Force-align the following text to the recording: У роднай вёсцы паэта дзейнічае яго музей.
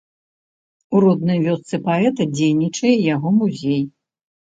У 0.95 1.01
роднай 1.05 1.39
вёсцы 1.45 1.81
паэта 1.87 2.29
дзейнічае 2.35 2.93
яго 3.15 3.39
музей. 3.41 3.83